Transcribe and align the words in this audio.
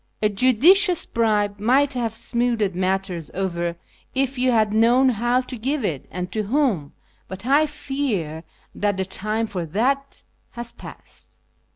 A 0.23 0.29
judicious 0.29 1.05
bribe 1.05 1.59
might 1.59 1.93
have 1.93 2.15
smoothed 2.15 2.73
matters 2.73 3.29
over 3.35 3.75
if 4.15 4.35
you 4.35 4.51
had 4.51 4.73
known 4.73 5.09
how 5.09 5.41
to 5.41 5.55
give 5.55 5.85
it 5.85 6.07
and 6.09 6.31
to 6.31 6.41
whom, 6.41 6.93
but 7.27 7.45
I 7.45 7.67
fear 7.67 8.43
that 8.73 8.97
the 8.97 9.05
time 9.05 9.45
for 9.45 9.63
that 9.63 10.23
has 10.53 10.71
passed." 10.71 11.37